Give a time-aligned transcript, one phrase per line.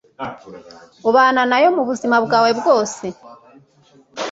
[1.09, 3.05] ubana nayo mu buzima bwawe bwose.